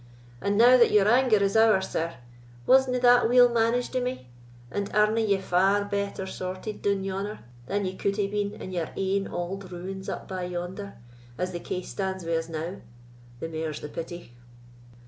[0.41, 2.15] And now that your anger is ower, sir,
[2.65, 4.31] wasna that weel managed o' me,
[4.71, 8.89] and arena ye far better sorted doun yonder than ye could hae been in your
[8.95, 10.95] ain auld ruins up bye yonder,
[11.37, 12.77] as the case stands wi' us now?
[13.39, 14.33] the mair's the pity!"